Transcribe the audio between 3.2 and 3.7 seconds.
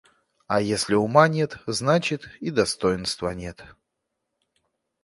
нет.